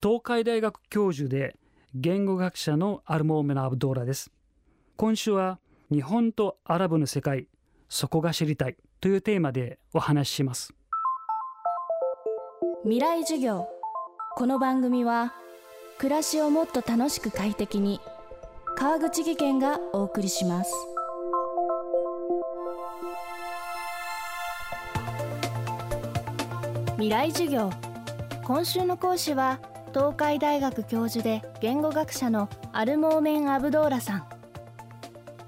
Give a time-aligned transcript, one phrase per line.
[0.00, 1.56] 東海大学教授で
[1.92, 4.30] 言語学者のアルモーメナ・アブドーラです。
[4.96, 5.58] 今週は
[5.90, 7.48] 日本とアラブの世界
[7.88, 10.72] そこが知りたいというテーマでお話しします。
[12.84, 13.66] 未来授業。
[14.36, 15.34] この番組は
[15.98, 18.00] 暮らしをもっと楽しく快適に
[18.76, 20.72] 川口義賢がお送りします。
[26.92, 27.70] 未来授業。
[28.44, 29.58] 今週の講師は
[29.98, 34.28] 東海大学教授で言語学者のアルモーメン・アブドーラさん。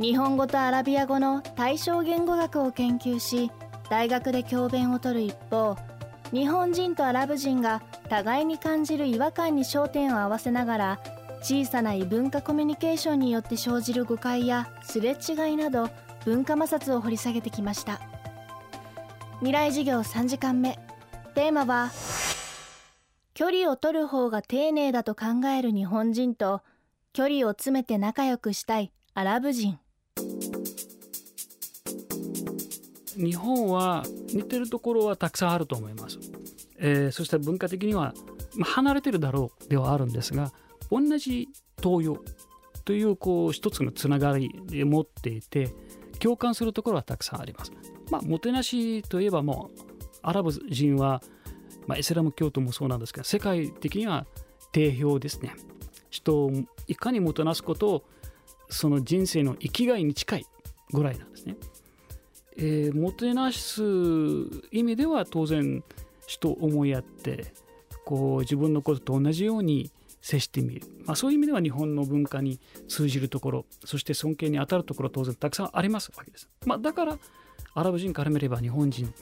[0.00, 3.50] 日本語とアラビア語の対象言語学を研究し
[3.90, 5.76] 大学で教鞭をとる一方
[6.32, 11.00] 日本人とアラブ人が互いに感じる違和感に焦点を合わせながら
[11.42, 15.90] 小さな異文化コミュニケーションによって生じる誤解やすれ違いなど
[16.24, 18.00] 文化摩擦を掘り下げてきました。
[19.40, 20.78] 未来授業3時間目。
[21.34, 21.90] テーマは
[23.38, 26.60] 距離を取る方が丁寧だと考える日本人と
[27.12, 29.78] 距離を詰めて仲良くしたいアラブ人。
[33.14, 34.02] 日本は
[34.34, 36.18] 似てるところはたくさんあると思います、
[36.78, 38.12] えー、そして文化的には、
[38.60, 40.52] 離れてるだろうではあるんですが
[40.90, 41.48] 同じ
[41.80, 42.18] 東洋
[42.84, 45.68] というこう一つのつながりで持っていて
[46.18, 47.70] 共感するところはたくさんあります。
[48.10, 49.80] まあもてなしといえばもう
[50.22, 51.22] アラブ人は
[51.88, 54.26] まあ、イスラム教徒もそうなんですが世界的には
[54.70, 55.54] 定評ですね。
[56.10, 56.52] 人を
[56.86, 58.04] いかにもてなすことを
[58.70, 60.46] その人生の生きがいに近い
[60.92, 61.56] ぐらいなんですね、
[62.56, 63.82] えー、もてなす
[64.70, 65.82] 意味では当然
[66.26, 67.52] 人を思いやって
[68.04, 77.18] こう自分のことと同じように接してみる、まあ、そういう意味では日本の文化に通じるところそして尊敬に当たるところ当然たくさんありますわけです、まあ、だから
[77.74, 79.12] アラブ人から見れば日本人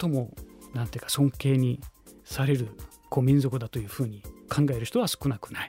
[0.00, 0.30] 最も
[0.76, 1.80] なんていうか尊敬に
[2.24, 2.68] される
[3.08, 5.68] こう民族だというふうに考える人は少なくない。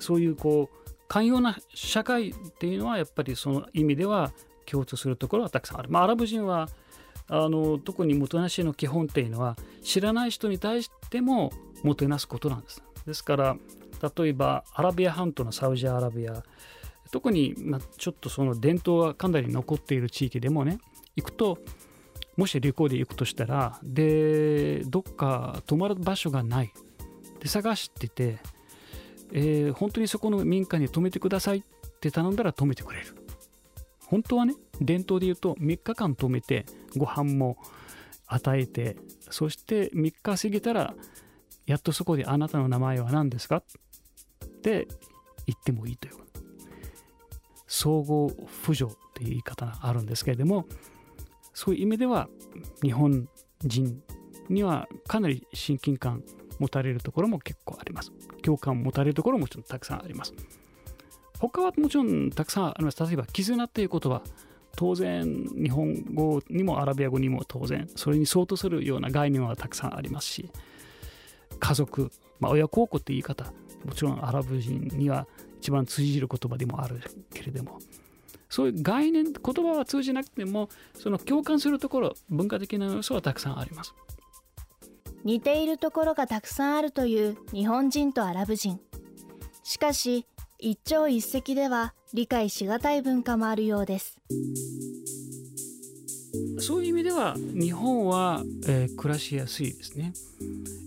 [0.00, 4.32] そういうこう寛容な社会っていうのはやっぱりその意味では
[4.66, 6.68] 共通するところはたくさんある、まあ、アラブ人は
[7.28, 12.82] あの特にもてなしの基本っていうのは知らない人に対してももてなすことなんです。
[13.06, 13.56] ですから
[14.16, 16.42] 例えばアラビア半島のサウジアラビア。
[17.10, 20.78] 特に、まあ、ちょっとその伝統がかなり残っている地域でもね
[21.16, 21.58] 行くと
[22.38, 26.72] もし旅行で行くとしたらでどっか泊まる場所がない。
[27.40, 28.38] で探してて、
[29.32, 31.62] えー、本当にそこの民家に泊めてくださいっ
[32.00, 33.06] て頼んだら泊めてくれる。
[34.06, 36.64] 本当はね伝統で言うと3日間泊めて
[36.96, 37.58] ご飯も
[38.28, 38.96] 与えて
[39.30, 40.94] そして3日過ぎたら
[41.66, 43.56] やっとそこであなたの名前は何ですか？
[43.56, 43.62] っ
[44.62, 44.86] て
[45.46, 46.14] 言ってもいいという。
[47.66, 48.28] 総合
[48.64, 50.66] 扶助っていう言い方があるんですけれども
[51.58, 52.28] そういう意味では
[52.84, 53.28] 日本
[53.64, 54.00] 人
[54.48, 56.22] にはかなり親近感
[56.60, 58.12] 持たれるところも結構あります。
[58.42, 60.34] 共感持たれるところももちろんたくさんあります。
[61.40, 63.04] 他はもちろんたくさんあります。
[63.04, 64.22] 例えば、絆っていうことは
[64.76, 65.24] 当然
[65.60, 70.52] 日本語にもアラビア語にも当然それに相当するような概念はたくさんありますし
[71.58, 73.52] 家族、まあ、親孝行って言い方
[73.84, 75.26] もちろんアラブ人には
[75.58, 77.00] 一番通じる言葉でもある
[77.34, 77.80] けれども
[78.48, 83.94] そういう概念言葉は通じなくてもその共感するところ文化的な要素はたくさんあります。
[85.24, 88.80] 似ているところがたくさんあるという日本人とアラブ人。
[89.62, 90.26] しかし
[90.58, 94.18] 一朝一夕では理解しがたい文化もあるようです。
[96.60, 100.12] そういう意味では日本は、えー、暮らしやすいですね。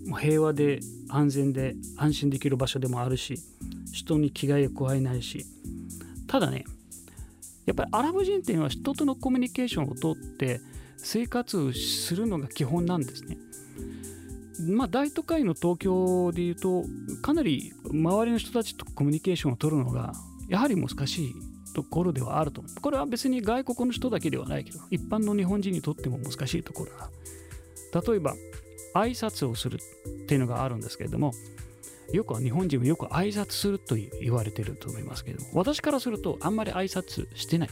[0.06, 3.38] もう平和で安全で安心できる場所でもあるし
[3.92, 5.44] 人に危害を加えないし。
[6.26, 6.64] ただね
[7.66, 10.60] やっぱりアラブ人っていうのは人とのコミュニケーションをとって
[10.96, 13.38] 生活するのが基本なんですね。
[14.68, 16.84] まあ、大都会の東京でいうと
[17.22, 20.12] かなり周りの人たちとコミュニケーションを取るのが
[20.48, 21.34] やはり難しい
[21.74, 22.62] ところではあると。
[22.80, 27.10] これは別に外国の人だけではないけど一般の日本人にとっても難しいところだ。
[28.00, 28.34] 例えば
[28.94, 31.32] 挨拶をするっていうのがあるんですけれども
[32.12, 33.68] よくは日本人はよく挨拶す。
[33.68, 35.24] ると言われていると思います。
[35.24, 36.10] けども私からす。
[36.10, 37.70] るとあんまり挨拶してない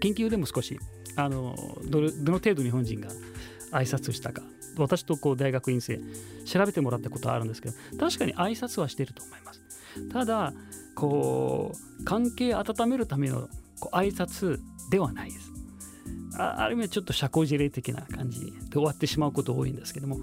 [0.00, 0.78] 研究でも少し
[1.16, 3.08] あのどの程度日本人が
[3.72, 4.42] 挨拶したか
[4.78, 6.00] 私とこう大学院生
[6.44, 7.62] 調べてもらったことはあるんです。
[7.62, 9.60] けど確かに挨拶はしてると思います。
[10.10, 10.52] ただ
[10.94, 13.48] こう関係温めるための
[13.80, 14.58] こう挨拶
[14.90, 15.52] ではないです。
[16.38, 19.92] あある意味ちょっと社交辞令的な感じで終わってしまうこと多いんです。
[19.92, 20.18] けども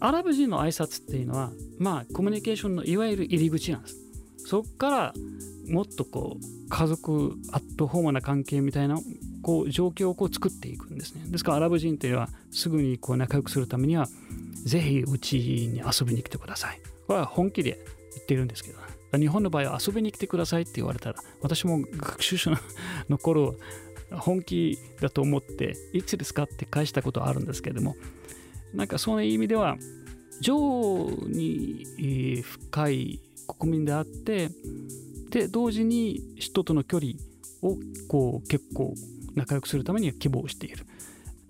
[0.00, 3.96] アラブ人の挨拶っていうのはまあコミュニケーションのいわゆる入り口なんです。
[4.46, 5.14] そこから
[5.68, 8.98] もっとこう家族アットホームな関係みたいな
[9.42, 11.24] こう状況をこう作っていくんですね。
[11.26, 14.06] ですからアラブ人っていうのはすぐにこう仲良くするためには
[14.64, 16.80] ぜひうちに遊びに来てください。
[17.06, 17.78] これは本気で
[18.14, 18.78] 言ってるんですけど
[19.18, 22.52] 日本の場合は遊びに来てくださいって言われたら私も学習者
[23.08, 23.54] の頃
[24.10, 27.96] 本気だと思っていつですかって返したことはあるんですけども
[28.74, 29.76] なんかそういう意味では
[30.40, 31.86] 情に
[32.42, 34.50] 深い国民であって
[35.30, 37.12] で同時に人との距離
[37.62, 37.76] を
[38.08, 38.94] こう結構
[39.34, 40.86] 仲良くするためには希望している。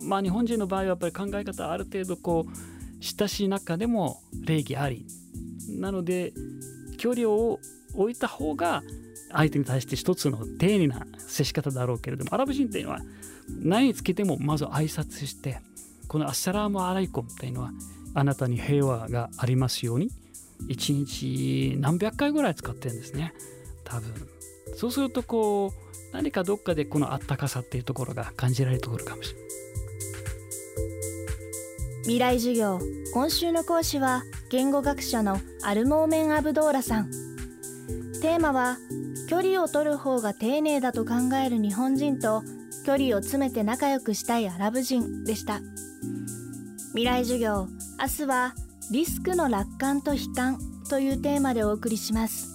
[0.03, 5.07] まあ日本人の場合はやっぱり考え方ある程度こう親しい中でも礼儀あり
[5.69, 6.33] なので
[6.99, 7.59] 距離を
[7.95, 8.83] 置いた方が
[9.31, 13.01] 相手に対して一つの丁寧な接し方だろうけれどもアラブ人っていうのは
[13.49, 15.61] 何につけてもまず挨拶して
[16.09, 17.73] このアッサラームアライコムっていうのは
[18.15, 20.11] あなたに平和がありますように
[20.69, 23.35] 一日何百回ぐらい使ってるんですね。
[23.85, 24.13] 多分。
[24.77, 29.49] そうするとこう何かどっかでこのあったかさっていうところが感じられるところかもしれない。
[32.03, 32.81] 未来授業
[33.15, 37.11] 今週の講師は言語学者のアルモーメン・アブドーラさん。
[38.21, 38.79] テーマは
[39.29, 41.15] 距離を取る方が丁寧だと考
[41.45, 42.43] える日本人と
[42.85, 45.61] 距離を詰めて仲良くしたいアラブ人でした。
[46.89, 47.67] 未来授業
[47.99, 48.55] 明日は
[48.93, 50.59] リスクの楽観と悲観
[50.89, 52.55] というテーマでお送りします。